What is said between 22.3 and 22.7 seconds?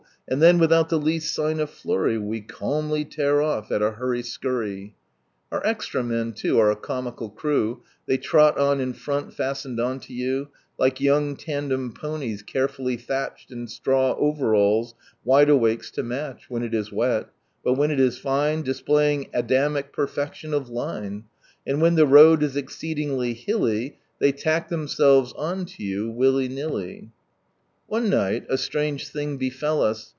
is